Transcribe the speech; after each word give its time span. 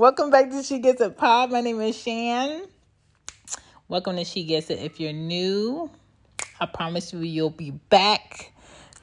Welcome 0.00 0.30
back 0.30 0.48
to 0.48 0.62
She 0.62 0.78
Gets 0.78 1.02
It 1.02 1.18
Pod. 1.18 1.50
My 1.50 1.60
name 1.60 1.78
is 1.82 1.94
Shan. 1.94 2.62
Welcome 3.86 4.16
to 4.16 4.24
She 4.24 4.44
Gets 4.44 4.70
It. 4.70 4.78
If 4.78 4.98
you're 4.98 5.12
new, 5.12 5.90
I 6.58 6.64
promise 6.64 7.12
you 7.12 7.18
you'll 7.18 7.50
be 7.50 7.72
back 7.72 8.50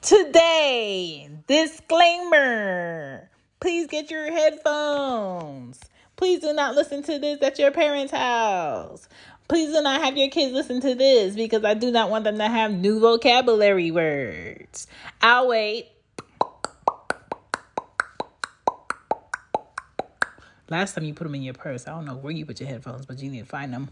today. 0.02 1.30
Disclaimer 1.46 3.30
please 3.60 3.86
get 3.86 4.10
your 4.10 4.32
headphones. 4.32 5.78
Please 6.16 6.40
do 6.40 6.52
not 6.52 6.74
listen 6.74 7.04
to 7.04 7.20
this 7.20 7.40
at 7.42 7.60
your 7.60 7.70
parents' 7.70 8.10
house. 8.10 9.08
Please 9.46 9.72
do 9.72 9.80
not 9.80 10.02
have 10.02 10.16
your 10.16 10.30
kids 10.30 10.52
listen 10.52 10.80
to 10.80 10.96
this 10.96 11.36
because 11.36 11.64
I 11.64 11.74
do 11.74 11.92
not 11.92 12.10
want 12.10 12.24
them 12.24 12.38
to 12.38 12.48
have 12.48 12.72
new 12.72 12.98
vocabulary 12.98 13.92
words. 13.92 14.88
I'll 15.22 15.46
wait. 15.46 15.90
Last 20.70 20.94
time 20.94 21.04
you 21.04 21.14
put 21.14 21.24
them 21.24 21.34
in 21.34 21.42
your 21.42 21.54
purse, 21.54 21.88
I 21.88 21.92
don't 21.92 22.04
know 22.04 22.16
where 22.16 22.32
you 22.32 22.44
put 22.44 22.60
your 22.60 22.68
headphones, 22.68 23.06
but 23.06 23.18
you 23.20 23.30
need 23.30 23.40
to 23.40 23.46
find 23.46 23.72
them. 23.72 23.90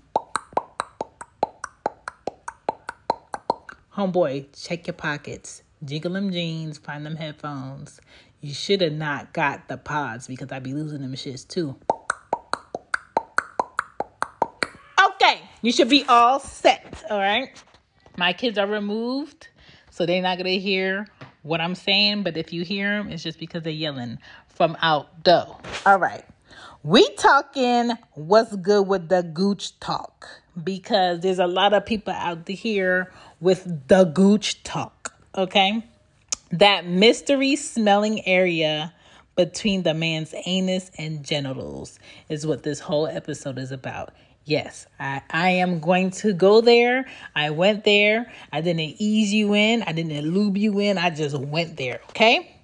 Homeboy, 3.97 4.49
check 4.63 4.87
your 4.87 4.95
pockets. 4.95 5.63
Jiggle 5.83 6.13
them 6.13 6.31
jeans, 6.31 6.77
find 6.77 7.07
them 7.07 7.17
headphones. 7.17 7.99
You 8.43 8.53
should 8.53 8.83
have 8.83 8.93
not 8.93 9.33
got 9.33 9.69
the 9.69 9.79
pods 9.79 10.27
because 10.27 10.53
I'd 10.53 10.63
be 10.63 10.75
losing 10.75 11.01
them 11.01 11.15
shits 11.15 11.49
too. 11.49 11.77
Okay, 15.03 15.41
you 15.63 15.73
should 15.73 15.89
be 15.89 16.05
all 16.07 16.41
set, 16.41 17.03
all 17.09 17.19
right? 17.19 17.51
My 18.19 18.35
kids 18.35 18.59
are 18.59 18.67
removed, 18.67 19.49
so 19.91 20.05
they're 20.05 20.21
not 20.21 20.37
gonna 20.37 20.51
hear 20.51 21.07
what 21.43 21.63
I'm 21.63 21.75
saying, 21.75 22.23
but 22.23 22.37
if 22.37 22.53
you 22.53 22.65
hear 22.65 22.99
them, 22.99 23.11
it's 23.11 23.23
just 23.23 23.39
because 23.39 23.63
they're 23.63 23.73
yelling 23.73 24.19
from 24.49 24.77
out 24.83 25.25
though. 25.25 25.57
All 25.87 25.99
right. 25.99 26.25
We 26.83 27.09
talking 27.17 27.93
what's 28.13 28.55
good 28.57 28.87
with 28.87 29.09
the 29.09 29.23
gooch 29.23 29.79
talk 29.81 30.29
because 30.63 31.21
there's 31.21 31.39
a 31.39 31.47
lot 31.47 31.75
of 31.75 31.85
people 31.85 32.13
out 32.13 32.49
here 32.49 33.13
with 33.41 33.89
the 33.89 34.05
gooch 34.05 34.63
talk, 34.63 35.15
okay? 35.35 35.85
That 36.53 36.87
mystery 36.87 37.57
smelling 37.57 38.27
area 38.27 38.95
between 39.35 39.83
the 39.83 39.95
man's 39.95 40.35
anus 40.47 40.91
and 40.97 41.25
genitals 41.25 41.99
is 42.29 42.47
what 42.47 42.63
this 42.63 42.81
whole 42.81 43.07
episode 43.07 43.59
is 43.59 43.71
about. 43.71 44.13
Yes, 44.45 44.87
I, 45.01 45.23
I 45.29 45.51
am 45.51 45.81
going 45.81 46.13
to 46.13 46.33
go 46.33 46.61
there. 46.61 47.07
I 47.35 47.51
went 47.51 47.83
there. 47.83 48.33
I 48.53 48.61
didn't 48.61 48.95
ease 48.99 49.35
you 49.35 49.55
in. 49.55 49.83
I 49.83 49.93
didn't 49.93 50.33
lube 50.33 50.57
you 50.57 50.79
in. 50.79 50.99
I 50.99 51.11
just 51.11 51.37
went 51.37 51.77
there, 51.77 52.01
okay? 52.11 52.57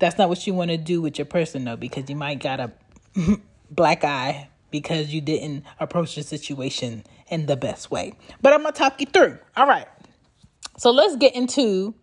That's 0.00 0.18
not 0.18 0.28
what 0.28 0.46
you 0.46 0.54
want 0.54 0.70
to 0.70 0.76
do 0.76 1.00
with 1.00 1.16
your 1.16 1.26
person 1.26 1.64
though, 1.64 1.76
because 1.76 2.10
you 2.10 2.16
might 2.16 2.40
got 2.40 2.60
a 2.60 2.72
black 3.70 4.04
eye 4.04 4.48
because 4.70 5.12
you 5.12 5.20
didn't 5.20 5.64
approach 5.80 6.14
the 6.14 6.22
situation 6.22 7.04
in 7.28 7.46
the 7.46 7.56
best 7.56 7.90
way. 7.90 8.14
But 8.40 8.52
I'm 8.52 8.62
going 8.62 8.72
to 8.72 8.78
talk 8.78 9.00
you 9.00 9.06
through. 9.06 9.38
All 9.56 9.66
right. 9.66 9.86
So 10.76 10.90
let's 10.90 11.16
get 11.16 11.34
into. 11.34 11.94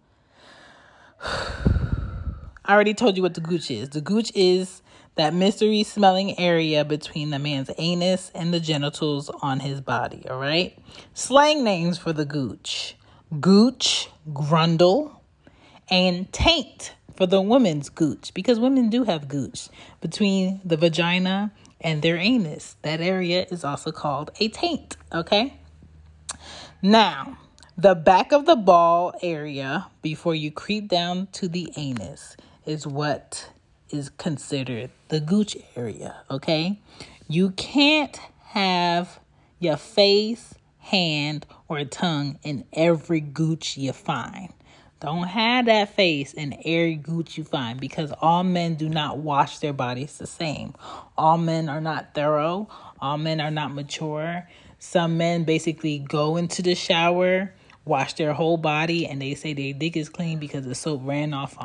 I 1.21 2.73
already 2.73 2.93
told 2.93 3.15
you 3.15 3.23
what 3.23 3.35
the 3.35 3.41
gooch 3.41 3.69
is. 3.69 3.89
The 3.89 4.01
gooch 4.01 4.31
is 4.35 4.81
that 5.15 5.33
mystery 5.33 5.83
smelling 5.83 6.37
area 6.39 6.83
between 6.83 7.29
the 7.29 7.39
man's 7.39 7.69
anus 7.77 8.31
and 8.35 8.53
the 8.53 8.59
genitals 8.59 9.29
on 9.41 9.61
his 9.61 9.81
body. 9.81 10.25
All 10.29 10.39
right. 10.39 10.77
Slang 11.13 11.63
names 11.63 11.97
for 11.97 12.11
the 12.11 12.25
gooch 12.25 12.95
gooch, 13.39 14.09
grundle, 14.31 15.19
and 15.89 16.31
taint 16.31 16.93
for 17.15 17.25
the 17.25 17.41
woman's 17.41 17.89
gooch 17.89 18.33
because 18.33 18.59
women 18.59 18.89
do 18.89 19.03
have 19.03 19.27
gooch 19.27 19.69
between 20.01 20.61
the 20.65 20.77
vagina 20.77 21.51
and 21.81 22.01
their 22.01 22.17
anus. 22.17 22.75
That 22.81 23.01
area 23.01 23.45
is 23.49 23.63
also 23.63 23.91
called 23.91 24.31
a 24.39 24.49
taint, 24.49 24.97
okay? 25.13 25.59
Now, 26.81 27.37
the 27.77 27.95
back 27.95 28.31
of 28.31 28.45
the 28.45 28.55
ball 28.55 29.13
area 29.21 29.87
before 30.01 30.35
you 30.35 30.51
creep 30.51 30.87
down 30.87 31.27
to 31.33 31.47
the 31.47 31.71
anus 31.75 32.37
is 32.65 32.87
what 32.87 33.49
is 33.89 34.09
considered 34.09 34.91
the 35.09 35.19
gooch 35.19 35.57
area, 35.75 36.23
okay? 36.31 36.79
You 37.27 37.51
can't 37.51 38.17
have 38.45 39.19
your 39.59 39.77
face, 39.77 40.55
hand, 40.79 41.45
or 41.67 41.83
tongue 41.85 42.39
in 42.43 42.65
every 42.73 43.19
gooch 43.19 43.77
you 43.77 43.93
find. 43.93 44.53
Don't 45.05 45.27
have 45.27 45.67
that 45.67 45.93
face 45.93 46.33
and 46.33 46.57
airy 46.65 46.95
gooch 46.95 47.37
you 47.37 47.43
find 47.43 47.79
because 47.79 48.11
all 48.23 48.43
men 48.43 48.73
do 48.73 48.89
not 48.89 49.19
wash 49.19 49.59
their 49.59 49.71
bodies 49.71 50.17
the 50.17 50.25
same. 50.25 50.73
All 51.15 51.37
men 51.37 51.69
are 51.69 51.79
not 51.79 52.15
thorough. 52.15 52.67
All 52.99 53.19
men 53.19 53.39
are 53.39 53.51
not 53.51 53.71
mature. 53.71 54.49
Some 54.79 55.15
men 55.19 55.43
basically 55.43 55.99
go 55.99 56.37
into 56.37 56.63
the 56.63 56.73
shower, 56.73 57.53
wash 57.85 58.15
their 58.15 58.33
whole 58.33 58.57
body, 58.57 59.05
and 59.05 59.21
they 59.21 59.35
say 59.35 59.53
their 59.53 59.73
dick 59.73 59.95
is 59.95 60.09
clean 60.09 60.39
because 60.39 60.65
the 60.65 60.73
soap 60.73 61.01
ran 61.03 61.35
off. 61.35 61.55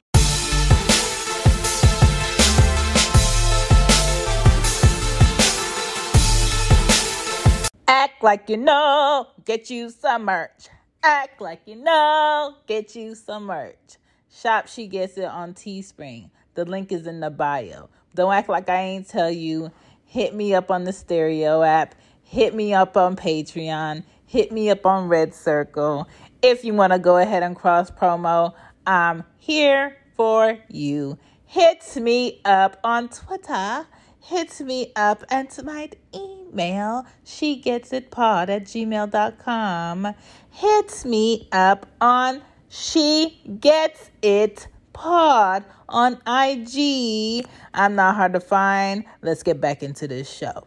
Act 7.89 8.23
like 8.23 8.51
you 8.51 8.59
know, 8.59 9.29
get 9.47 9.71
you 9.71 9.89
some 9.89 10.27
merch. 10.27 10.69
Act 11.03 11.41
like 11.41 11.63
you 11.65 11.77
know. 11.77 12.57
Get 12.67 12.95
you 12.95 13.15
some 13.15 13.45
merch. 13.45 13.97
Shop 14.31 14.69
She 14.69 14.87
Gets 14.87 15.17
It 15.17 15.25
on 15.25 15.55
Teespring. 15.55 16.29
The 16.55 16.67
link 16.67 16.93
is 16.93 17.07
in 17.07 17.21
the 17.21 17.31
bio. 17.31 17.89
Don't 18.15 18.35
act 18.35 18.51
like 18.51 18.69
I 18.69 18.81
ain't 18.83 19.09
tell 19.09 19.31
you. 19.31 19.71
Hit 20.05 20.35
me 20.35 20.53
up 20.55 20.71
on 20.71 20.85
the 20.85 20.93
Stereo 20.93 21.63
app. 21.63 21.95
Hit 22.23 22.55
me 22.55 22.75
up 22.75 22.99
on 22.99 23.17
Patreon. 23.17 24.05
Hit 24.27 24.53
me 24.53 24.69
up 24.69 24.85
on 24.85 25.09
Red 25.09 25.35
Circle. 25.35 26.07
If 26.43 26.65
you 26.65 26.75
want 26.75 26.93
to 26.93 26.99
go 26.99 27.17
ahead 27.17 27.43
and 27.43 27.57
cross 27.57 27.91
promo, 27.91 28.53
I'm 28.87 29.25
here 29.39 29.97
for 30.17 30.59
you. 30.69 31.19
Hit 31.47 31.97
me 31.97 32.43
up 32.45 32.79
on 32.85 33.09
Twitter. 33.09 33.87
Hit 34.23 34.61
me 34.61 34.93
up 34.95 35.25
and 35.31 35.49
my 35.65 35.91
email, 36.15 37.07
she 37.25 37.57
gets 37.57 37.93
it 37.93 38.11
pod 38.11 38.51
at 38.51 38.65
gmail.com 38.65 40.15
hit 40.51 41.05
me 41.05 41.49
up 41.53 41.87
on 42.01 42.43
She 42.69 43.41
Gets 43.61 44.11
It 44.23 44.69
Pod 44.93 45.65
on 45.89 46.15
IG. 46.27 47.47
I'm 47.73 47.95
not 47.95 48.15
hard 48.17 48.35
to 48.35 48.41
find. 48.41 49.05
Let's 49.23 49.43
get 49.43 49.61
back 49.61 49.83
into 49.83 50.07
this 50.07 50.31
show. 50.31 50.65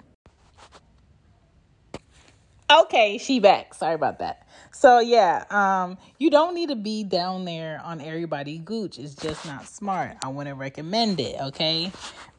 Okay, 2.72 3.18
she 3.20 3.40
back. 3.40 3.74
Sorry 3.74 3.94
about 3.94 4.20
that. 4.20 4.43
So 4.74 5.00
yeah, 5.00 5.46
um, 5.50 5.98
you 6.18 6.30
don't 6.30 6.56
need 6.56 6.70
to 6.70 6.75
be 6.75 7.04
down 7.04 7.46
there 7.46 7.80
on 7.86 8.02
everybody 8.02 8.58
gooch. 8.58 8.98
It's 8.98 9.16
just 9.16 9.46
not 9.46 9.68
smart. 9.68 10.18
I 10.24 10.28
wouldn't 10.28 10.58
recommend 10.58 11.20
it. 11.20 11.40
Okay, 11.40 11.92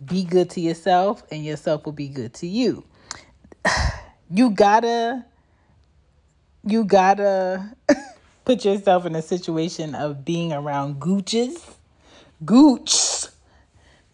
be 0.05 0.25
good 0.25 0.51
to 0.51 0.61
yourself, 0.61 1.23
and 1.31 1.45
yourself 1.45 1.87
will 1.87 1.93
be 1.93 2.09
good 2.09 2.35
to 2.35 2.47
you. 2.47 2.85
You 4.31 4.51
gotta 4.51 5.27
you 6.67 6.85
gotta 6.85 7.77
put 8.45 8.65
yourself 8.65 9.05
in 9.05 9.15
a 9.15 9.23
situation 9.23 9.95
of 9.95 10.25
being 10.25 10.53
around 10.53 10.99
gooches, 10.99 11.75
gooch 12.45 13.27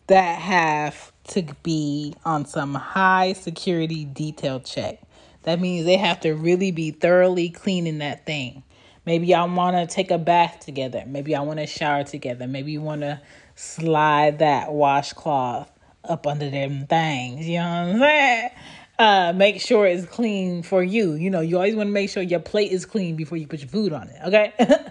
that 0.09 0.41
have 0.41 1.13
to 1.29 1.47
be 1.63 2.15
on 2.25 2.45
some 2.45 2.75
high 2.75 3.33
security 3.33 4.05
detail 4.05 4.59
check. 4.59 5.01
That 5.43 5.61
means 5.61 5.87
they 5.87 5.97
have 5.97 6.21
to 6.21 6.33
really 6.33 6.71
be 6.71 6.91
thoroughly 6.91 7.51
cleaning 7.51 7.99
that 7.99 8.27
thing. 8.27 8.63
Maybe 9.07 9.29
y'all 9.29 9.49
want 9.49 9.77
to 9.77 9.93
take 9.93 10.11
a 10.11 10.19
bath 10.19 10.61
together. 10.61 11.05
Maybe 11.07 11.33
y'all 11.33 11.47
want 11.47 11.59
to 11.59 11.67
shower 11.67 12.05
together. 12.05 12.47
Maybe 12.47 12.73
you 12.73 12.83
want 12.83 13.01
to 13.01 13.21
slide 13.55 14.41
that 14.41 14.73
washcloth 14.73 15.71
up 16.05 16.27
under 16.27 16.51
them 16.51 16.87
things. 16.87 17.49
You 17.49 17.59
know 17.59 17.65
what 17.65 17.95
I'm 17.95 17.99
saying? 17.99 18.51
Uh, 18.99 19.33
make 19.35 19.61
sure 19.61 19.87
it's 19.87 20.05
clean 20.05 20.63
for 20.63 20.83
you. 20.83 21.15
You 21.15 21.31
know, 21.31 21.41
you 21.41 21.57
always 21.57 21.75
want 21.75 21.89
to 21.89 21.93
make 21.93 22.11
sure 22.11 22.23
your 22.23 22.41
plate 22.41 22.71
is 22.71 22.85
clean 22.85 23.17
before 23.17 23.39
you 23.39 23.47
put 23.47 23.61
your 23.61 23.69
food 23.69 23.95
on 23.95 24.09
it. 24.09 24.21
Okay. 24.27 24.53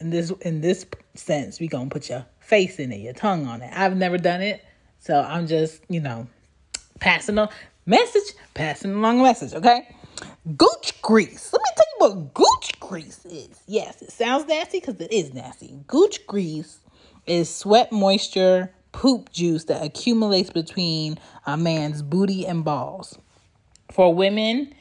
in 0.00 0.10
this 0.10 0.30
in 0.40 0.60
this 0.60 0.86
sense, 1.14 1.60
we 1.60 1.68
gonna 1.68 1.90
put 1.90 2.08
your 2.08 2.24
face 2.40 2.78
in 2.78 2.92
it, 2.92 3.00
your 3.00 3.12
tongue 3.12 3.46
on 3.46 3.62
it. 3.62 3.70
I've 3.74 3.96
never 3.96 4.18
done 4.18 4.40
it, 4.40 4.64
so 5.00 5.20
I'm 5.20 5.46
just 5.46 5.82
you 5.88 6.00
know 6.00 6.26
passing 7.00 7.38
a 7.38 7.50
message, 7.86 8.34
passing 8.54 8.94
along 8.94 9.20
a 9.20 9.22
message. 9.22 9.54
Okay. 9.54 9.88
Gooch 10.56 11.00
grease. 11.02 11.52
Let 11.52 11.62
me 11.62 11.70
tell 11.76 11.86
you 12.10 12.16
what 12.16 12.34
gooch 12.34 12.80
grease 12.80 13.24
is. 13.24 13.62
Yes, 13.66 14.02
it 14.02 14.12
sounds 14.12 14.46
nasty 14.46 14.80
because 14.80 15.00
it 15.00 15.12
is 15.12 15.32
nasty. 15.32 15.78
Gooch 15.86 16.26
grease 16.26 16.78
is 17.26 17.54
sweat 17.54 17.92
moisture 17.92 18.72
poop 18.92 19.30
juice 19.30 19.64
that 19.64 19.84
accumulates 19.84 20.50
between 20.50 21.18
a 21.46 21.56
man's 21.56 22.02
booty 22.02 22.46
and 22.46 22.64
balls. 22.64 23.18
For 23.92 24.14
women, 24.14 24.74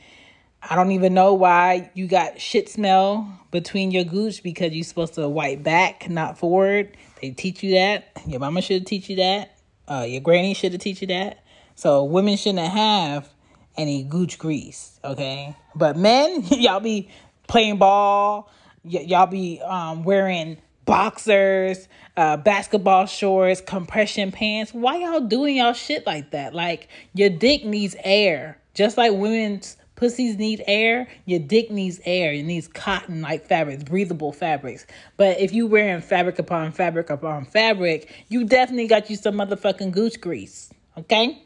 I 0.67 0.75
don't 0.75 0.91
even 0.91 1.13
know 1.13 1.33
why 1.33 1.91
you 1.93 2.07
got 2.07 2.39
shit 2.39 2.69
smell 2.69 3.27
between 3.51 3.91
your 3.91 4.03
gooch 4.03 4.41
because 4.41 4.73
you're 4.73 4.83
supposed 4.83 5.15
to 5.15 5.27
wipe 5.27 5.63
back, 5.63 6.09
not 6.09 6.37
forward. 6.37 6.95
They 7.21 7.31
teach 7.31 7.61
you 7.61 7.75
that. 7.75 8.09
Your 8.25 8.39
mama 8.39 8.61
should 8.61 8.87
teach 8.87 9.09
you 9.09 9.17
that. 9.17 9.57
Uh, 9.87 10.05
your 10.07 10.21
granny 10.21 10.53
should 10.53 10.71
have 10.71 10.81
teach 10.81 11.01
you 11.01 11.07
that. 11.07 11.43
So 11.75 12.03
women 12.05 12.37
shouldn't 12.37 12.71
have 12.71 13.29
any 13.77 14.03
gooch 14.03 14.39
grease, 14.39 14.99
okay? 15.03 15.55
But 15.75 15.97
men, 15.97 16.43
y'all 16.49 16.79
be 16.79 17.09
playing 17.47 17.77
ball. 17.77 18.49
Y- 18.83 19.05
y'all 19.07 19.27
be 19.27 19.61
um, 19.61 20.03
wearing 20.03 20.57
boxers, 20.85 21.87
uh, 22.15 22.37
basketball 22.37 23.05
shorts, 23.07 23.61
compression 23.61 24.31
pants. 24.31 24.73
Why 24.73 24.97
y'all 24.97 25.19
doing 25.19 25.57
y'all 25.57 25.73
shit 25.73 26.05
like 26.05 26.31
that? 26.31 26.53
Like 26.53 26.87
your 27.13 27.29
dick 27.29 27.65
needs 27.65 27.95
air, 28.03 28.57
just 28.73 28.97
like 28.97 29.11
women's 29.11 29.77
pussies 29.95 30.37
need 30.37 30.63
air. 30.67 31.07
Your 31.25 31.39
dick 31.39 31.71
needs 31.71 31.99
air. 32.05 32.33
It 32.33 32.43
needs 32.43 32.67
cotton 32.67 33.21
like 33.21 33.47
fabrics, 33.47 33.83
breathable 33.83 34.31
fabrics. 34.31 34.85
But 35.17 35.39
if 35.39 35.53
you 35.53 35.67
wearing 35.67 36.01
fabric 36.01 36.39
upon 36.39 36.71
fabric 36.71 37.09
upon 37.09 37.45
fabric, 37.45 38.13
you 38.29 38.45
definitely 38.45 38.87
got 38.87 39.09
you 39.09 39.15
some 39.15 39.35
motherfucking 39.35 39.91
gooch 39.91 40.21
grease. 40.21 40.71
Okay. 40.97 41.44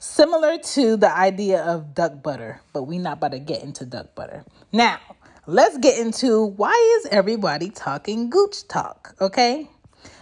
Similar 0.00 0.58
to 0.58 0.96
the 0.96 1.12
idea 1.12 1.60
of 1.60 1.92
duck 1.94 2.22
butter, 2.22 2.60
but 2.72 2.84
we 2.84 2.98
not 2.98 3.14
about 3.14 3.32
to 3.32 3.40
get 3.40 3.64
into 3.64 3.84
duck 3.84 4.14
butter. 4.14 4.44
Now, 4.70 5.00
let's 5.46 5.76
get 5.78 5.98
into 5.98 6.44
why 6.44 7.00
is 7.00 7.06
everybody 7.10 7.70
talking 7.70 8.30
gooch 8.30 8.68
talk, 8.68 9.16
okay? 9.20 9.68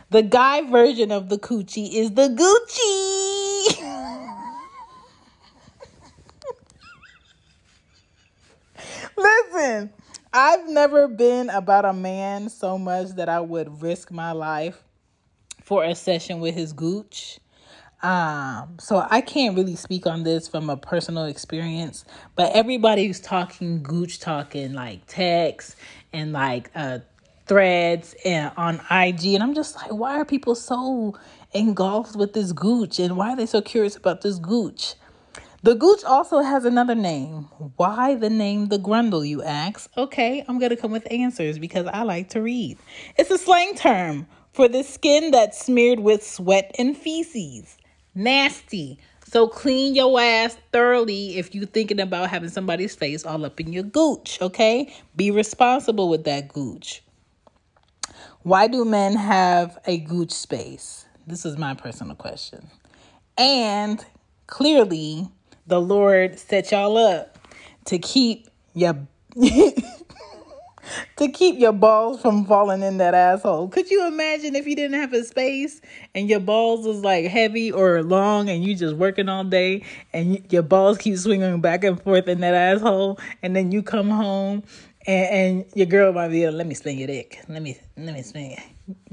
The 0.08 0.22
guy 0.22 0.62
version 0.62 1.12
of 1.12 1.28
the 1.28 1.36
coochie 1.36 1.92
is 1.92 2.12
the 2.12 2.28
Gucci. 2.28 3.82
Listen, 9.16 9.92
I've 10.32 10.68
never 10.68 11.08
been 11.08 11.50
about 11.50 11.84
a 11.84 11.92
man 11.92 12.48
so 12.48 12.78
much 12.78 13.08
that 13.16 13.28
I 13.28 13.40
would 13.40 13.82
risk 13.82 14.10
my 14.10 14.32
life 14.32 14.82
for 15.62 15.84
a 15.84 15.94
session 15.94 16.40
with 16.40 16.54
his 16.54 16.72
gooch. 16.72 17.40
Um, 18.02 18.76
so 18.78 19.06
I 19.10 19.20
can't 19.22 19.56
really 19.56 19.74
speak 19.74 20.06
on 20.06 20.22
this 20.22 20.46
from 20.46 20.68
a 20.68 20.76
personal 20.76 21.24
experience, 21.24 22.04
but 22.34 22.52
everybody's 22.54 23.20
talking 23.20 23.82
gooch 23.82 24.20
talking 24.20 24.74
like 24.74 25.06
text 25.06 25.76
and 26.12 26.32
like 26.32 26.70
uh 26.74 26.98
threads 27.46 28.14
and 28.24 28.52
on 28.56 28.80
IG 28.90 29.34
and 29.34 29.42
I'm 29.42 29.54
just 29.54 29.76
like 29.76 29.92
why 29.92 30.18
are 30.18 30.24
people 30.24 30.54
so 30.56 31.16
engulfed 31.52 32.16
with 32.16 32.32
this 32.32 32.52
gooch 32.52 32.98
and 32.98 33.16
why 33.16 33.32
are 33.32 33.36
they 33.36 33.46
so 33.46 33.62
curious 33.62 33.96
about 33.96 34.20
this 34.20 34.38
gooch? 34.38 34.94
The 35.62 35.74
gooch 35.74 36.04
also 36.04 36.42
has 36.42 36.64
another 36.64 36.94
name. 36.94 37.48
Why 37.76 38.14
the 38.14 38.30
name 38.30 38.66
the 38.66 38.78
grundle, 38.78 39.26
you 39.26 39.42
ask? 39.42 39.90
Okay, 39.96 40.44
I'm 40.46 40.60
to 40.60 40.76
come 40.76 40.92
with 40.92 41.10
answers 41.10 41.58
because 41.58 41.86
I 41.86 42.02
like 42.02 42.28
to 42.30 42.42
read. 42.42 42.78
It's 43.16 43.30
a 43.30 43.38
slang 43.38 43.74
term 43.74 44.26
for 44.52 44.68
the 44.68 44.84
skin 44.84 45.30
that's 45.30 45.64
smeared 45.64 46.00
with 46.00 46.24
sweat 46.24 46.72
and 46.78 46.96
feces 46.96 47.76
nasty. 48.16 48.98
So 49.24 49.48
clean 49.48 49.94
your 49.94 50.20
ass 50.20 50.56
thoroughly 50.72 51.36
if 51.36 51.54
you're 51.54 51.66
thinking 51.66 52.00
about 52.00 52.30
having 52.30 52.48
somebody's 52.48 52.94
face 52.94 53.24
all 53.24 53.44
up 53.44 53.60
in 53.60 53.72
your 53.72 53.82
gooch, 53.82 54.38
okay? 54.40 54.94
Be 55.14 55.30
responsible 55.30 56.08
with 56.08 56.24
that 56.24 56.48
gooch. 56.48 57.02
Why 58.42 58.68
do 58.68 58.84
men 58.84 59.16
have 59.16 59.78
a 59.86 59.98
gooch 59.98 60.30
space? 60.30 61.04
This 61.26 61.44
is 61.44 61.58
my 61.58 61.74
personal 61.74 62.14
question. 62.14 62.70
And 63.36 64.04
clearly, 64.46 65.28
the 65.66 65.80
Lord 65.80 66.38
set 66.38 66.70
y'all 66.70 66.96
up 66.96 67.38
to 67.86 67.98
keep 67.98 68.48
your 68.74 69.06
to 71.16 71.28
keep 71.28 71.58
your 71.58 71.72
balls 71.72 72.20
from 72.20 72.44
falling 72.44 72.82
in 72.82 72.98
that 72.98 73.14
asshole. 73.14 73.68
Could 73.68 73.90
you 73.90 74.06
imagine 74.06 74.54
if 74.54 74.66
you 74.66 74.76
didn't 74.76 75.00
have 75.00 75.12
a 75.12 75.24
space 75.24 75.80
and 76.14 76.28
your 76.28 76.40
balls 76.40 76.86
was 76.86 77.02
like 77.02 77.26
heavy 77.26 77.72
or 77.72 78.02
long 78.02 78.48
and 78.48 78.64
you 78.64 78.74
just 78.74 78.96
working 78.96 79.28
all 79.28 79.44
day 79.44 79.84
and 80.12 80.44
your 80.52 80.62
balls 80.62 80.98
keep 80.98 81.16
swinging 81.18 81.60
back 81.60 81.84
and 81.84 82.02
forth 82.02 82.28
in 82.28 82.40
that 82.40 82.54
asshole 82.54 83.18
and 83.42 83.54
then 83.54 83.72
you 83.72 83.82
come 83.82 84.10
home 84.10 84.62
and, 85.06 85.26
and 85.30 85.64
your 85.74 85.86
girl 85.86 86.12
might 86.12 86.28
be, 86.28 86.46
like, 86.46 86.54
let 86.54 86.66
me 86.66 86.74
smell 86.74 86.94
your 86.94 87.06
dick. 87.06 87.40
Let 87.48 87.62
me 87.62 87.78
let 87.96 88.14
me 88.14 88.22
smell 88.22 88.52
it. 88.52 88.60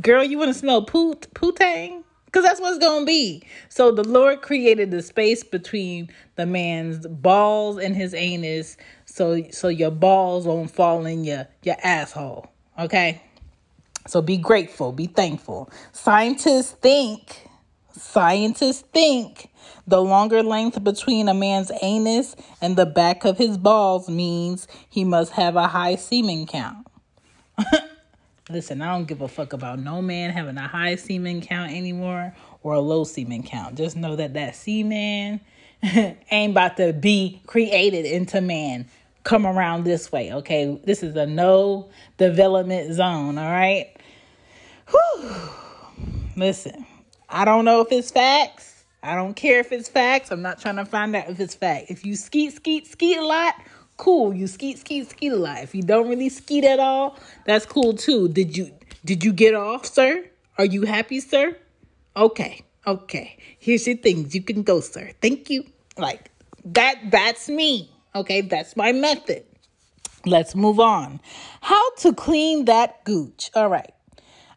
Girl, 0.01 0.23
you 0.23 0.37
want 0.37 0.49
to 0.49 0.57
smell 0.57 0.83
poot 0.83 1.27
pootang? 1.33 2.03
Because 2.25 2.45
that's 2.45 2.59
what's 2.59 2.79
going 2.79 3.01
to 3.01 3.05
be. 3.05 3.43
So 3.69 3.91
the 3.91 4.03
Lord 4.03 4.41
created 4.41 4.89
the 4.89 5.03
space 5.03 5.43
between 5.43 6.09
the 6.35 6.47
man's 6.47 7.05
balls 7.05 7.77
and 7.77 7.95
his 7.95 8.15
anus 8.15 8.75
so 9.13 9.43
so 9.51 9.67
your 9.67 9.91
balls 9.91 10.47
won't 10.47 10.71
fall 10.71 11.05
in 11.05 11.23
your 11.23 11.47
your 11.61 11.75
asshole. 11.83 12.47
Okay? 12.79 13.21
So 14.07 14.23
be 14.23 14.37
grateful, 14.37 14.91
be 14.91 15.05
thankful. 15.05 15.69
Scientists 15.91 16.71
think 16.71 17.47
scientists 17.91 18.81
think 18.91 19.51
the 19.85 20.01
longer 20.01 20.41
length 20.41 20.83
between 20.83 21.29
a 21.29 21.33
man's 21.35 21.71
anus 21.83 22.35
and 22.59 22.75
the 22.75 22.87
back 22.87 23.23
of 23.23 23.37
his 23.37 23.55
balls 23.55 24.09
means 24.09 24.67
he 24.89 25.03
must 25.03 25.33
have 25.33 25.55
a 25.57 25.67
high 25.67 25.95
semen 25.95 26.47
count. 26.47 26.87
Listen, 28.49 28.81
I 28.81 28.93
don't 28.93 29.05
give 29.05 29.21
a 29.21 29.27
fuck 29.27 29.53
about 29.53 29.77
no 29.77 30.01
man 30.01 30.31
having 30.31 30.57
a 30.57 30.67
high 30.67 30.95
semen 30.95 31.41
count 31.41 31.71
anymore 31.71 32.35
or 32.63 32.73
a 32.73 32.79
low 32.79 33.03
semen 33.03 33.43
count. 33.43 33.75
Just 33.75 33.95
know 33.95 34.15
that 34.15 34.33
that 34.33 34.55
semen 34.55 35.39
ain't 35.83 36.51
about 36.51 36.77
to 36.77 36.93
be 36.93 37.43
created 37.45 38.05
into 38.05 38.41
man 38.41 38.89
come 39.23 39.45
around 39.45 39.83
this 39.83 40.11
way. 40.11 40.33
Okay, 40.33 40.79
this 40.83 41.03
is 41.03 41.15
a 41.15 41.25
no 41.25 41.89
development 42.17 42.93
zone. 42.93 43.37
All 43.37 43.51
right. 43.51 43.89
Whew. 44.89 45.31
Listen, 46.35 46.85
I 47.29 47.45
don't 47.45 47.65
know 47.65 47.81
if 47.81 47.91
it's 47.91 48.11
facts. 48.11 48.83
I 49.01 49.15
don't 49.15 49.33
care 49.33 49.59
if 49.59 49.71
it's 49.71 49.89
facts. 49.89 50.31
I'm 50.31 50.41
not 50.41 50.59
trying 50.59 50.77
to 50.77 50.85
find 50.85 51.15
out 51.15 51.29
if 51.29 51.39
it's 51.39 51.55
fact. 51.55 51.87
If 51.89 52.05
you 52.05 52.15
skeet, 52.15 52.53
skeet, 52.53 52.87
skeet 52.87 53.17
a 53.17 53.25
lot, 53.25 53.55
cool. 53.97 54.33
You 54.33 54.47
skeet, 54.47 54.79
skeet, 54.79 55.09
skeet 55.09 55.31
a 55.31 55.35
lot. 55.35 55.61
If 55.61 55.75
you 55.75 55.83
don't 55.83 56.07
really 56.07 56.29
skeet 56.29 56.63
at 56.63 56.79
all, 56.79 57.17
that's 57.45 57.65
cool 57.65 57.93
too. 57.93 58.29
Did 58.29 58.55
you 58.55 58.71
did 59.03 59.23
you 59.23 59.33
get 59.33 59.55
off, 59.55 59.85
sir? 59.85 60.25
Are 60.57 60.65
you 60.65 60.83
happy, 60.83 61.19
sir? 61.19 61.57
Okay, 62.15 62.61
okay. 62.87 63.37
Here's 63.59 63.85
your 63.87 63.97
things. 63.97 64.33
You 64.33 64.41
can 64.41 64.63
go, 64.63 64.79
sir. 64.79 65.11
Thank 65.21 65.49
you. 65.49 65.65
Like 65.97 66.31
that. 66.65 66.95
That's 67.11 67.49
me. 67.49 67.92
Okay, 68.15 68.41
that's 68.41 68.75
my 68.75 68.91
method. 68.91 69.43
Let's 70.25 70.55
move 70.55 70.79
on. 70.79 71.19
How 71.61 71.95
to 71.97 72.13
clean 72.13 72.65
that 72.65 73.03
gooch. 73.03 73.49
All 73.55 73.69
right. 73.69 73.91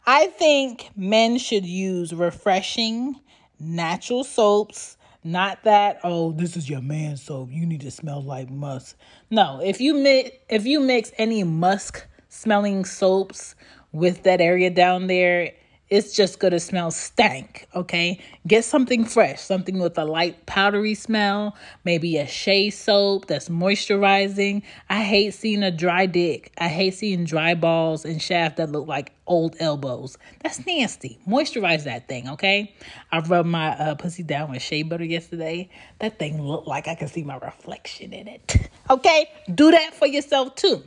I 0.07 0.27
think 0.29 0.91
men 0.95 1.39
should 1.39 1.67
use 1.67 2.13
refreshing, 2.13 3.17
natural 3.59 4.23
soaps. 4.23 4.97
Not 5.25 5.65
that 5.65 5.99
oh, 6.05 6.31
this 6.31 6.57
is 6.57 6.71
your 6.71 6.81
man 6.81 7.17
soap. 7.17 7.49
You 7.51 7.67
need 7.67 7.81
to 7.81 7.91
smell 7.91 8.23
like 8.23 8.49
musk. 8.49 8.97
No, 9.29 9.61
if 9.61 9.81
you 9.81 9.95
mix 9.95 10.31
if 10.49 10.67
you 10.67 10.79
mix 10.79 11.11
any 11.19 11.43
musk 11.43 12.07
smelling 12.29 12.85
soaps 12.85 13.57
with 13.91 14.23
that 14.23 14.41
area 14.41 14.71
down 14.71 15.09
there, 15.09 15.53
it's 15.89 16.15
just 16.15 16.41
gonna 16.41 16.59
smell 16.59 16.91
stank, 16.91 17.69
okay? 17.75 18.19
Get 18.47 18.65
something 18.65 19.05
fresh, 19.05 19.41
something 19.41 19.79
with 19.79 19.97
a 19.99 20.05
light 20.05 20.45
powdery 20.47 20.95
smell, 20.95 21.57
maybe 21.85 22.17
a 22.17 22.27
shea 22.27 22.71
soap 22.71 23.27
that's 23.27 23.49
moisturizing. 23.49 24.63
I 24.91 25.05
hate 25.05 25.35
seeing 25.35 25.63
a 25.63 25.71
dry 25.71 26.07
dick. 26.07 26.53
I 26.59 26.69
hate 26.69 26.95
seeing 26.95 27.25
dry 27.25 27.55
balls 27.55 28.05
and 28.05 28.21
shaft 28.21 28.57
that 28.57 28.73
look 28.73 28.89
like 28.89 29.13
old 29.29 29.55
elbows. 29.61 30.19
That's 30.43 30.67
nasty. 30.67 31.21
Moisturize 31.27 31.85
that 31.85 32.09
thing, 32.09 32.29
okay? 32.31 32.75
I 33.13 33.21
rubbed 33.21 33.49
my 33.49 33.69
uh, 33.79 33.95
pussy 33.95 34.25
down 34.25 34.51
with 34.51 34.63
shea 34.63 34.83
butter 34.83 35.05
yesterday. 35.05 35.69
That 36.01 36.19
thing 36.19 36.43
looked 36.43 36.67
like 36.67 36.89
I 36.89 36.97
could 36.97 37.11
see 37.11 37.23
my 37.23 37.37
reflection 37.37 38.13
in 38.13 38.29
it. 38.29 38.71
Okay? 38.89 39.29
Do 39.53 39.73
that 39.73 39.95
for 39.95 40.07
yourself 40.07 40.55
too. 40.55 40.85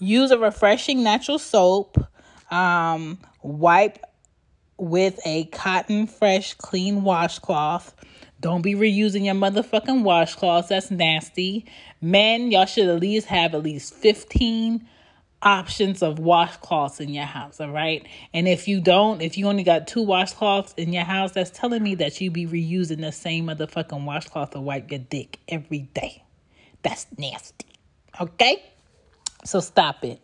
Use 0.00 0.32
a 0.32 0.38
refreshing 0.38 1.04
natural 1.04 1.38
soap 1.38 1.96
um, 2.50 3.18
wipe 3.42 3.98
with 4.76 5.18
a 5.24 5.44
cotton 5.46 6.06
fresh 6.06 6.54
clean 6.54 7.02
washcloth. 7.02 7.94
Don't 8.40 8.62
be 8.62 8.74
reusing 8.74 9.24
your 9.24 9.34
motherfucking 9.34 10.02
washcloths. 10.02 10.68
That's 10.68 10.90
nasty. 10.90 11.66
Men, 12.00 12.52
y'all 12.52 12.66
should 12.66 12.88
at 12.88 13.00
least 13.00 13.26
have 13.26 13.54
at 13.54 13.62
least 13.62 13.94
15 13.94 14.86
options 15.42 16.02
of 16.02 16.16
washcloths 16.16 17.00
in 17.00 17.10
your 17.10 17.24
house, 17.24 17.60
all 17.60 17.70
right? 17.70 18.06
And 18.32 18.48
if 18.48 18.66
you 18.68 18.80
don't, 18.80 19.22
if 19.22 19.38
you 19.38 19.46
only 19.46 19.62
got 19.62 19.86
two 19.86 20.04
washcloths 20.04 20.74
in 20.76 20.92
your 20.92 21.04
house, 21.04 21.32
that's 21.32 21.50
telling 21.50 21.82
me 21.82 21.94
that 21.96 22.20
you 22.20 22.30
be 22.30 22.46
reusing 22.46 23.00
the 23.00 23.12
same 23.12 23.46
motherfucking 23.46 24.04
washcloth 24.04 24.50
to 24.50 24.60
wipe 24.60 24.90
your 24.90 25.00
dick 25.00 25.40
every 25.48 25.80
day. 25.94 26.24
That's 26.82 27.06
nasty. 27.16 27.66
Okay? 28.20 28.62
So 29.44 29.60
stop 29.60 30.04
it. 30.04 30.20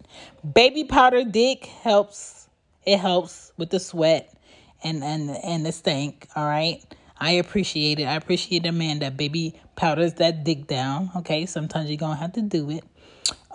Baby 0.52 0.84
powder 0.84 1.24
dick 1.24 1.66
helps. 1.66 2.43
It 2.86 2.98
helps 2.98 3.52
with 3.56 3.70
the 3.70 3.80
sweat 3.80 4.36
and 4.82 5.02
and 5.02 5.30
and 5.30 5.66
the 5.66 5.72
stank. 5.72 6.28
All 6.36 6.44
right. 6.44 6.82
I 7.18 7.32
appreciate 7.32 8.00
it. 8.00 8.04
I 8.04 8.14
appreciate 8.14 8.66
a 8.66 8.72
man 8.72 8.98
that 8.98 9.16
baby 9.16 9.54
powders 9.76 10.14
that 10.14 10.44
dick 10.44 10.66
down. 10.66 11.10
Okay. 11.16 11.46
Sometimes 11.46 11.88
you're 11.88 11.98
gonna 11.98 12.16
have 12.16 12.32
to 12.34 12.42
do 12.42 12.70
it. 12.70 12.84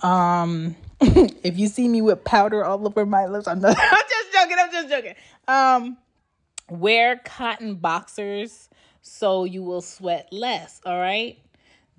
Um, 0.04 0.76
if 1.02 1.58
you 1.58 1.68
see 1.68 1.88
me 1.88 2.02
with 2.02 2.24
powder 2.24 2.64
all 2.64 2.86
over 2.86 3.06
my 3.06 3.26
lips, 3.26 3.48
I'm 3.48 3.60
not. 3.60 3.78
I'm 3.80 4.04
just 4.10 4.34
joking. 4.34 4.58
I'm 4.60 4.72
just 4.72 4.90
joking. 4.90 5.16
Um, 5.48 5.98
wear 6.70 7.22
cotton 7.24 7.76
boxers 7.76 8.70
so 9.02 9.44
you 9.44 9.64
will 9.64 9.82
sweat 9.82 10.28
less. 10.32 10.82
All 10.86 11.00
right 11.00 11.38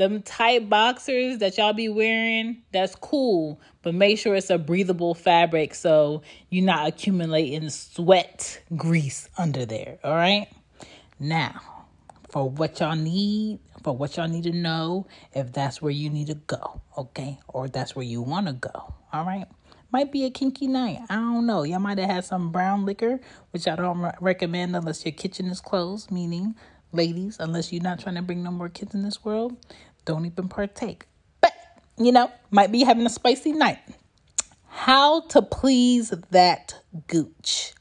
them 0.01 0.23
tight 0.23 0.71
boxers 0.71 1.39
that 1.39 1.59
y'all 1.59 1.75
be 1.75 1.91
wearing, 1.91 2.63
that's 2.73 2.95
cool, 2.95 3.61
but 3.83 3.95
make 3.95 4.19
sure 4.19 4.35
it's 4.35 4.49
a 4.49 4.57
breathable 4.57 5.15
fabric 5.15 5.75
so 5.75 6.23
you're 6.49 6.65
not 6.65 6.89
accumulating 6.89 7.69
sweat 7.69 8.63
grease 8.75 9.29
under 9.37 9.67
there. 9.67 9.99
All 10.03 10.15
right. 10.15 10.49
Now, 11.19 11.61
for 12.31 12.49
what 12.49 12.81
y'all 12.81 12.97
need, 12.97 13.59
for 13.83 13.95
what 13.95 14.17
y'all 14.17 14.27
need 14.27 14.45
to 14.45 14.53
know, 14.53 15.07
if 15.35 15.53
that's 15.53 15.83
where 15.83 15.93
you 15.93 16.09
need 16.09 16.29
to 16.29 16.35
go, 16.35 16.81
okay, 16.97 17.39
or 17.47 17.69
that's 17.69 17.95
where 17.95 18.07
you 18.07 18.23
want 18.23 18.47
to 18.47 18.55
go. 18.55 18.95
All 19.13 19.27
right. 19.27 19.45
Might 19.93 20.11
be 20.11 20.25
a 20.25 20.31
kinky 20.31 20.67
night. 20.67 21.01
I 21.11 21.17
don't 21.17 21.47
know. 21.47 21.63
Y'all 21.63 21.79
might 21.79 21.99
have 21.99 22.09
had 22.09 22.25
some 22.25 22.51
brown 22.51 22.87
liquor, 22.87 23.21
which 23.51 23.69
I 23.69 23.77
don't 23.77 24.11
recommend 24.23 24.75
unless 24.75 25.05
your 25.05 25.13
kitchen 25.13 25.49
is 25.49 25.61
closed, 25.61 26.11
meaning 26.11 26.55
ladies, 26.93 27.37
unless 27.39 27.73
you're 27.73 27.83
not 27.83 28.01
trying 28.01 28.17
to 28.17 28.23
bring 28.23 28.43
no 28.43 28.51
more 28.51 28.69
kids 28.69 28.95
in 28.95 29.03
this 29.03 29.25
world, 29.25 29.57
don't 30.05 30.27
even 30.27 30.49
partake. 30.49 31.07
But, 31.41 31.53
you 31.99 32.13
know, 32.13 32.31
might 32.51 32.73
be 32.73 32.85
having 32.85 33.07
a 33.07 33.11
spicy 33.11 33.53
night. 33.53 33.79
How 34.69 35.23
to 35.29 35.43
please 35.43 36.11
that 36.31 36.75
gooch. 37.07 37.75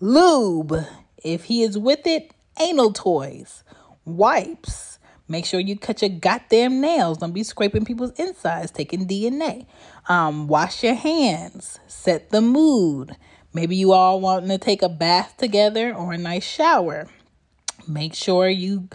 Lube, 0.00 0.84
if 1.22 1.44
he 1.44 1.62
is 1.62 1.78
with 1.78 2.06
it, 2.06 2.32
anal 2.60 2.92
toys, 2.92 3.62
wipes. 4.04 4.98
Make 5.28 5.46
sure 5.46 5.60
you 5.60 5.78
cut 5.78 6.02
your 6.02 6.10
goddamn 6.10 6.80
nails. 6.80 7.18
Don't 7.18 7.32
be 7.32 7.44
scraping 7.44 7.84
people's 7.84 8.12
insides, 8.18 8.70
taking 8.70 9.06
DNA. 9.06 9.66
Um, 10.08 10.48
wash 10.48 10.82
your 10.82 10.94
hands. 10.94 11.78
Set 11.86 12.30
the 12.30 12.40
mood. 12.40 13.16
Maybe 13.54 13.76
you 13.76 13.92
all 13.92 14.20
wanting 14.20 14.48
to 14.48 14.58
take 14.58 14.82
a 14.82 14.88
bath 14.88 15.36
together 15.36 15.94
or 15.94 16.12
a 16.12 16.18
nice 16.18 16.44
shower. 16.44 17.08
Make 17.86 18.14
sure 18.14 18.48
you 18.48 18.88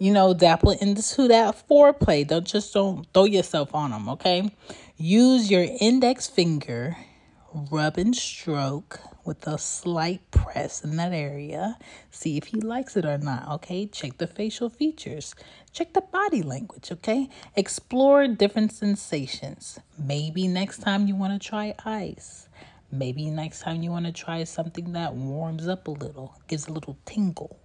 you 0.00 0.10
know, 0.14 0.32
dabble 0.32 0.70
into 0.70 1.28
that 1.28 1.68
foreplay. 1.68 2.26
Don't 2.26 2.46
just 2.46 2.72
don't 2.72 3.06
throw 3.12 3.24
yourself 3.24 3.74
on 3.74 3.90
them, 3.90 4.08
okay? 4.08 4.50
Use 4.96 5.50
your 5.50 5.66
index 5.78 6.26
finger, 6.26 6.96
rub 7.52 7.98
and 7.98 8.16
stroke 8.16 8.98
with 9.26 9.46
a 9.46 9.58
slight 9.58 10.30
press 10.30 10.82
in 10.82 10.96
that 10.96 11.12
area. 11.12 11.76
See 12.10 12.38
if 12.38 12.46
he 12.46 12.62
likes 12.62 12.96
it 12.96 13.04
or 13.04 13.18
not, 13.18 13.46
okay? 13.56 13.86
Check 13.86 14.16
the 14.16 14.26
facial 14.26 14.70
features. 14.70 15.34
Check 15.70 15.92
the 15.92 16.00
body 16.00 16.40
language, 16.40 16.90
okay? 16.90 17.28
Explore 17.54 18.26
different 18.28 18.72
sensations. 18.72 19.78
Maybe 19.98 20.48
next 20.48 20.78
time 20.78 21.08
you 21.08 21.14
want 21.14 21.40
to 21.40 21.48
try 21.48 21.74
ice. 21.84 22.48
Maybe 22.90 23.28
next 23.28 23.60
time 23.60 23.82
you 23.82 23.90
want 23.90 24.06
to 24.06 24.12
try 24.12 24.44
something 24.44 24.92
that 24.94 25.14
warms 25.14 25.68
up 25.68 25.88
a 25.88 25.90
little, 25.90 26.40
gives 26.48 26.68
a 26.68 26.72
little 26.72 26.96
tingle. 27.04 27.60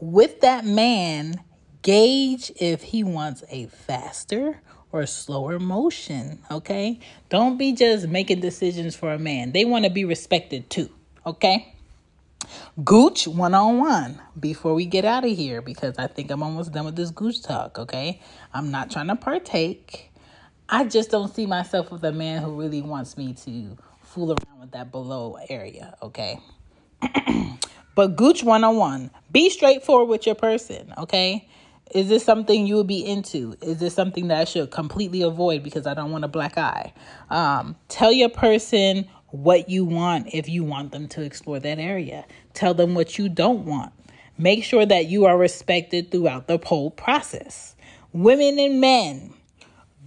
With 0.00 0.40
that 0.40 0.64
man, 0.64 1.40
Gauge 1.82 2.50
if 2.56 2.82
he 2.82 3.04
wants 3.04 3.44
a 3.50 3.66
faster 3.66 4.60
or 4.90 5.06
slower 5.06 5.58
motion, 5.58 6.40
okay? 6.50 6.98
Don't 7.28 7.56
be 7.56 7.72
just 7.72 8.08
making 8.08 8.40
decisions 8.40 8.96
for 8.96 9.12
a 9.12 9.18
man. 9.18 9.52
They 9.52 9.64
want 9.64 9.84
to 9.84 9.90
be 9.90 10.04
respected 10.04 10.70
too, 10.70 10.90
okay? 11.26 11.74
Gooch 12.82 13.26
one 13.26 13.54
on 13.54 13.78
one 13.78 14.20
before 14.38 14.74
we 14.74 14.86
get 14.86 15.04
out 15.04 15.24
of 15.24 15.36
here 15.36 15.60
because 15.60 15.98
I 15.98 16.06
think 16.06 16.30
I'm 16.30 16.42
almost 16.42 16.72
done 16.72 16.84
with 16.84 16.96
this 16.96 17.10
gooch 17.10 17.42
talk, 17.42 17.78
okay? 17.78 18.20
I'm 18.54 18.70
not 18.70 18.90
trying 18.90 19.08
to 19.08 19.16
partake. 19.16 20.10
I 20.68 20.84
just 20.84 21.10
don't 21.10 21.34
see 21.34 21.46
myself 21.46 21.90
with 21.90 22.04
a 22.04 22.12
man 22.12 22.42
who 22.42 22.58
really 22.58 22.82
wants 22.82 23.16
me 23.16 23.34
to 23.44 23.76
fool 24.02 24.30
around 24.30 24.60
with 24.60 24.70
that 24.72 24.90
below 24.90 25.38
area, 25.48 25.96
okay? 26.02 26.40
but 27.94 28.16
gooch 28.16 28.42
one 28.42 28.64
on 28.64 28.76
one. 28.76 29.10
Be 29.30 29.50
straightforward 29.50 30.08
with 30.08 30.26
your 30.26 30.34
person, 30.34 30.94
okay? 30.98 31.48
Is 31.94 32.08
this 32.08 32.24
something 32.24 32.66
you 32.66 32.76
would 32.76 32.86
be 32.86 33.04
into? 33.04 33.56
Is 33.62 33.78
this 33.78 33.94
something 33.94 34.28
that 34.28 34.40
I 34.40 34.44
should 34.44 34.70
completely 34.70 35.22
avoid 35.22 35.62
because 35.62 35.86
I 35.86 35.94
don't 35.94 36.10
want 36.10 36.24
a 36.24 36.28
black 36.28 36.58
eye? 36.58 36.92
Um, 37.30 37.76
tell 37.88 38.12
your 38.12 38.28
person 38.28 39.08
what 39.28 39.68
you 39.68 39.84
want 39.84 40.28
if 40.32 40.48
you 40.48 40.64
want 40.64 40.92
them 40.92 41.08
to 41.08 41.22
explore 41.22 41.58
that 41.60 41.78
area. 41.78 42.26
Tell 42.54 42.74
them 42.74 42.94
what 42.94 43.18
you 43.18 43.28
don't 43.28 43.64
want. 43.64 43.92
Make 44.36 44.64
sure 44.64 44.86
that 44.86 45.06
you 45.06 45.24
are 45.24 45.36
respected 45.36 46.10
throughout 46.10 46.46
the 46.46 46.58
whole 46.64 46.90
process. 46.90 47.74
Women 48.12 48.58
and 48.58 48.80
men, 48.80 49.34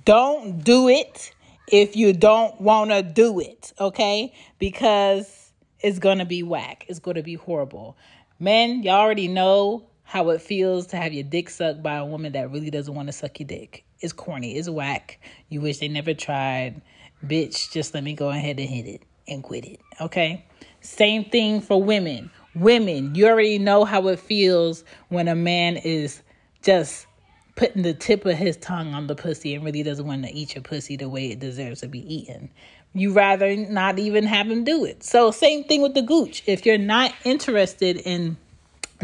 don't 0.05 0.63
do 0.63 0.87
it 0.87 1.33
if 1.67 1.95
you 1.95 2.13
don't 2.13 2.59
want 2.59 2.91
to 2.91 3.01
do 3.03 3.39
it, 3.39 3.73
okay? 3.79 4.33
Because 4.59 5.51
it's 5.79 5.99
going 5.99 6.19
to 6.19 6.25
be 6.25 6.43
whack. 6.43 6.85
It's 6.87 6.99
going 6.99 7.15
to 7.15 7.23
be 7.23 7.35
horrible. 7.35 7.97
Men, 8.39 8.83
y'all 8.83 8.95
already 8.95 9.27
know 9.27 9.87
how 10.11 10.29
it 10.31 10.41
feels 10.41 10.87
to 10.87 10.97
have 10.97 11.13
your 11.13 11.23
dick 11.23 11.49
sucked 11.49 11.81
by 11.81 11.95
a 11.95 12.03
woman 12.03 12.33
that 12.33 12.51
really 12.51 12.69
doesn't 12.69 12.93
want 12.93 13.07
to 13.07 13.13
suck 13.13 13.39
your 13.39 13.47
dick. 13.47 13.85
It's 14.01 14.11
corny, 14.11 14.57
it's 14.57 14.67
whack. 14.67 15.21
You 15.47 15.61
wish 15.61 15.77
they 15.77 15.87
never 15.87 16.13
tried. 16.13 16.81
Bitch, 17.25 17.71
just 17.71 17.93
let 17.93 18.03
me 18.03 18.13
go 18.13 18.29
ahead 18.29 18.59
and 18.59 18.67
hit 18.67 18.87
it 18.87 19.03
and 19.25 19.41
quit 19.41 19.63
it. 19.63 19.79
Okay? 20.01 20.43
Same 20.81 21.23
thing 21.23 21.61
for 21.61 21.81
women. 21.81 22.29
Women, 22.55 23.15
you 23.15 23.25
already 23.25 23.57
know 23.57 23.85
how 23.85 24.09
it 24.09 24.19
feels 24.19 24.83
when 25.07 25.29
a 25.29 25.35
man 25.35 25.77
is 25.77 26.21
just 26.61 27.07
putting 27.55 27.83
the 27.83 27.93
tip 27.93 28.25
of 28.25 28.35
his 28.35 28.57
tongue 28.57 28.93
on 28.93 29.07
the 29.07 29.15
pussy 29.15 29.55
and 29.55 29.63
really 29.63 29.81
doesn't 29.81 30.05
want 30.05 30.25
to 30.25 30.33
eat 30.33 30.55
your 30.55 30.61
pussy 30.61 30.97
the 30.97 31.07
way 31.07 31.31
it 31.31 31.39
deserves 31.39 31.79
to 31.81 31.87
be 31.87 32.13
eaten. 32.13 32.49
You 32.91 33.13
rather 33.13 33.55
not 33.55 33.97
even 33.97 34.25
have 34.25 34.51
him 34.51 34.65
do 34.65 34.83
it. 34.83 35.05
So 35.05 35.31
same 35.31 35.63
thing 35.63 35.81
with 35.81 35.93
the 35.93 36.01
gooch. 36.01 36.43
If 36.47 36.65
you're 36.65 36.77
not 36.77 37.13
interested 37.23 37.95
in 37.95 38.35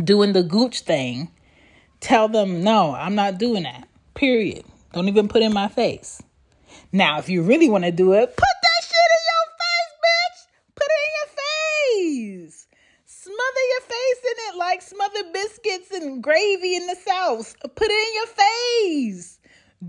doing 0.03 0.33
the 0.33 0.43
gooch 0.43 0.81
thing, 0.81 1.31
tell 1.99 2.27
them, 2.27 2.63
no, 2.63 2.93
I'm 2.93 3.15
not 3.15 3.37
doing 3.37 3.63
that. 3.63 3.87
Period. 4.13 4.65
Don't 4.93 5.07
even 5.07 5.27
put 5.27 5.43
in 5.43 5.53
my 5.53 5.67
face. 5.67 6.21
Now, 6.91 7.19
if 7.19 7.29
you 7.29 7.41
really 7.41 7.69
want 7.69 7.83
to 7.83 7.91
do 7.91 8.13
it, 8.13 8.35
put 8.35 8.57
that 8.63 8.83
shit 8.83 9.11
in 9.17 9.23
your 9.31 9.45
face, 9.59 9.93
bitch. 10.05 10.39
Put 10.75 10.87
it 10.87 11.01
in 11.05 11.13
your 11.19 12.45
face. 12.45 12.67
Smother 13.05 13.63
your 13.71 13.81
face 13.81 14.21
in 14.23 14.37
it 14.49 14.57
like 14.57 14.81
smother 14.81 15.23
biscuits 15.33 15.91
and 15.91 16.23
gravy 16.23 16.75
in 16.75 16.87
the 16.87 16.95
South. 16.95 17.55
Put 17.61 17.87
it 17.89 18.07
in 18.07 18.13
your 18.15 19.07
face. 19.07 19.39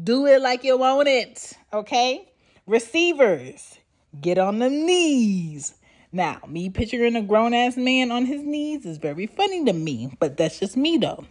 Do 0.04 0.26
it 0.26 0.42
like 0.42 0.64
you 0.64 0.76
want 0.76 1.08
it. 1.08 1.52
Okay? 1.72 2.28
Receivers, 2.66 3.78
get 4.20 4.38
on 4.38 4.58
the 4.58 4.68
knees. 4.68 5.74
Now, 6.10 6.40
me 6.48 6.70
picturing 6.70 7.16
a 7.16 7.22
grown 7.22 7.52
ass 7.52 7.76
man 7.76 8.10
on 8.10 8.24
his 8.24 8.42
knees 8.42 8.86
is 8.86 8.96
very 8.96 9.26
funny 9.26 9.64
to 9.66 9.72
me, 9.74 10.16
but 10.18 10.36
that's 10.38 10.58
just 10.58 10.76
me 10.76 10.96
though. 10.96 11.24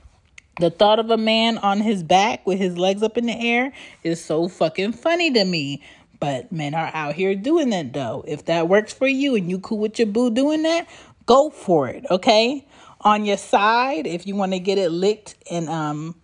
The 0.60 0.70
thought 0.70 1.00
of 1.00 1.10
a 1.10 1.18
man 1.18 1.58
on 1.60 1.82
his 1.82 2.04
back 2.04 2.46
with 2.46 2.60
his 2.60 2.78
legs 2.78 3.02
up 3.02 3.18
in 3.18 3.26
the 3.26 3.40
air 3.40 3.74
is 4.04 4.24
so 4.24 4.48
fucking 4.48 4.94
funny 4.94 5.32
to 5.34 5.46
me. 5.46 5.84
But 6.20 6.52
men 6.52 6.74
are 6.74 6.90
out 6.94 7.16
here 7.16 7.36
doing 7.36 7.70
that 7.72 7.94
though. 7.94 8.24
If 8.28 8.46
that 8.46 8.68
works 8.68 8.94
for 8.94 9.08
you 9.08 9.36
and 9.36 9.50
you 9.50 9.60
cool 9.60 9.80
with 9.80 10.00
your 10.00 10.08
boo 10.08 10.30
doing 10.32 10.64
that, 10.64 10.88
go 11.26 11.50
for 11.50 11.88
it, 11.88 12.06
okay? 12.10 12.66
On 13.02 13.26
your 13.26 13.38
side, 13.38 14.08
if 14.08 14.26
you 14.26 14.36
want 14.36 14.54
to 14.54 14.60
get 14.60 14.78
it 14.78 14.90
licked 14.90 15.36
and 15.50 15.70
um 15.70 16.16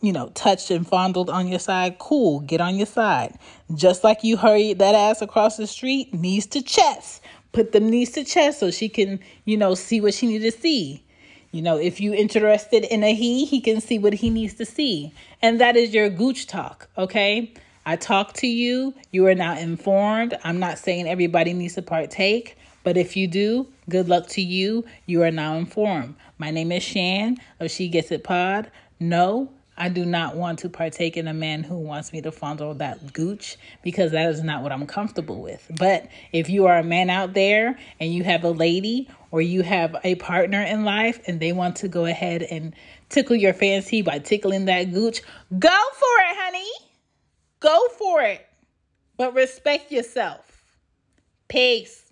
you 0.00 0.12
know, 0.12 0.30
touched 0.30 0.72
and 0.72 0.86
fondled 0.86 1.30
on 1.30 1.46
your 1.46 1.60
side, 1.60 1.96
cool, 2.00 2.40
get 2.40 2.60
on 2.60 2.74
your 2.74 2.86
side. 2.86 3.38
Just 3.72 4.02
like 4.02 4.24
you 4.24 4.36
hurried 4.36 4.80
that 4.80 4.96
ass 4.96 5.22
across 5.22 5.56
the 5.56 5.66
street, 5.68 6.12
knees 6.12 6.44
to 6.46 6.60
chest. 6.60 7.22
Put 7.52 7.72
them 7.72 7.90
knees 7.90 8.12
to 8.12 8.24
chest 8.24 8.60
so 8.60 8.70
she 8.70 8.88
can, 8.88 9.20
you 9.44 9.56
know, 9.56 9.74
see 9.74 10.00
what 10.00 10.14
she 10.14 10.26
needs 10.26 10.44
to 10.44 10.50
see. 10.50 11.04
You 11.52 11.60
know, 11.60 11.76
if 11.76 12.00
you 12.00 12.14
interested 12.14 12.84
in 12.84 13.04
a 13.04 13.14
he, 13.14 13.44
he 13.44 13.60
can 13.60 13.80
see 13.80 13.98
what 13.98 14.14
he 14.14 14.30
needs 14.30 14.54
to 14.54 14.64
see. 14.64 15.12
And 15.42 15.60
that 15.60 15.76
is 15.76 15.92
your 15.92 16.08
gooch 16.08 16.46
talk, 16.46 16.88
okay? 16.96 17.52
I 17.84 17.96
talk 17.96 18.32
to 18.34 18.46
you, 18.46 18.94
you 19.10 19.26
are 19.26 19.34
now 19.34 19.58
informed. 19.58 20.38
I'm 20.44 20.58
not 20.60 20.78
saying 20.78 21.08
everybody 21.08 21.52
needs 21.52 21.74
to 21.74 21.82
partake, 21.82 22.56
but 22.84 22.96
if 22.96 23.16
you 23.16 23.26
do, 23.26 23.66
good 23.90 24.08
luck 24.08 24.28
to 24.28 24.40
you. 24.40 24.84
You 25.06 25.22
are 25.24 25.30
now 25.30 25.56
informed. 25.56 26.14
My 26.38 26.50
name 26.50 26.72
is 26.72 26.82
Shan 26.82 27.36
of 27.60 27.70
She 27.70 27.88
Gets 27.88 28.12
It 28.12 28.24
Pod. 28.24 28.70
No, 28.98 29.50
I 29.82 29.88
do 29.88 30.06
not 30.06 30.36
want 30.36 30.60
to 30.60 30.68
partake 30.68 31.16
in 31.16 31.26
a 31.26 31.34
man 31.34 31.64
who 31.64 31.74
wants 31.74 32.12
me 32.12 32.22
to 32.22 32.30
fondle 32.30 32.72
that 32.74 33.12
gooch 33.12 33.56
because 33.82 34.12
that 34.12 34.30
is 34.30 34.40
not 34.40 34.62
what 34.62 34.70
I'm 34.70 34.86
comfortable 34.86 35.42
with. 35.42 35.68
But 35.76 36.06
if 36.32 36.48
you 36.48 36.66
are 36.66 36.78
a 36.78 36.84
man 36.84 37.10
out 37.10 37.34
there 37.34 37.76
and 37.98 38.14
you 38.14 38.22
have 38.22 38.44
a 38.44 38.50
lady 38.50 39.10
or 39.32 39.42
you 39.42 39.62
have 39.62 39.96
a 40.04 40.14
partner 40.14 40.62
in 40.62 40.84
life 40.84 41.20
and 41.26 41.40
they 41.40 41.50
want 41.50 41.74
to 41.78 41.88
go 41.88 42.04
ahead 42.04 42.42
and 42.44 42.76
tickle 43.08 43.34
your 43.34 43.52
fancy 43.52 44.02
by 44.02 44.20
tickling 44.20 44.66
that 44.66 44.92
gooch, 44.92 45.20
go 45.58 45.68
for 45.68 46.20
it, 46.30 46.36
honey. 46.36 46.70
Go 47.58 47.88
for 47.98 48.22
it. 48.22 48.46
But 49.16 49.34
respect 49.34 49.90
yourself. 49.90 50.62
Peace. 51.48 52.11